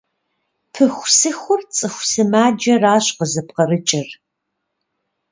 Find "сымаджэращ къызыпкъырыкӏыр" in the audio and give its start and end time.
2.11-4.09